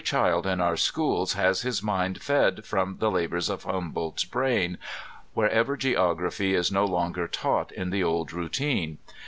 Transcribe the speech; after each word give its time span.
child 0.03 0.47
in 0.47 0.59
our 0.59 0.75
schools 0.75 1.33
has 1.33 1.61
his 1.61 1.83
mind 1.83 2.19
fed 2.23 2.65
from 2.65 2.95
the 2.97 3.11
labors 3.11 3.49
of 3.49 3.65
Him*' 3.65 3.91
boldt's 3.91 4.25
brain, 4.25 4.79
wherever 5.35 5.77
geography 5.77 6.55
is 6.55 6.71
no 6.71 6.85
longer 6.85 7.27
taught 7.27 7.71
in 7.71 7.91
the 7.91 8.01
ol4 8.01 8.31
routine. 8.31 8.97